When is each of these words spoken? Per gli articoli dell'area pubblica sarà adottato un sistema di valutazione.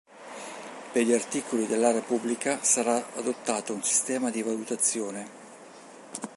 Per 0.93 1.03
gli 1.03 1.13
articoli 1.13 1.67
dell'area 1.67 2.01
pubblica 2.01 2.57
sarà 2.63 3.13
adottato 3.13 3.71
un 3.75 3.83
sistema 3.83 4.31
di 4.31 4.41
valutazione. 4.41 5.29